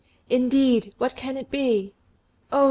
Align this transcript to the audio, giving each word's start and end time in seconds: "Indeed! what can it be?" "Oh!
"Indeed! 0.31 0.95
what 0.97 1.15
can 1.15 1.37
it 1.37 1.51
be?" 1.51 1.93
"Oh! 2.51 2.59